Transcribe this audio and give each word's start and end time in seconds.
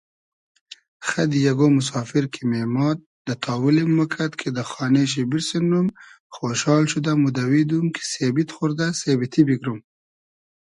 خئدی 1.07 1.39
یئگۉ 1.45 1.61
موسافیر 1.77 2.25
کی 2.33 2.41
مېماد 2.51 2.97
کی 3.25 3.33
تاولیم 3.45 3.89
موکئد 3.97 4.31
کی 4.39 4.49
دۂ 4.55 4.63
خانې 4.71 5.03
شی 5.11 5.23
بیرسینوم 5.29 5.87
خۉشال 6.35 6.83
شودۂ 6.91 7.13
مودئویدوم 7.21 7.85
کی 7.95 8.03
سېبید 8.11 8.49
خۉردۂ 8.55 8.87
سېبتی 9.01 9.41
بیگروم 9.47 9.79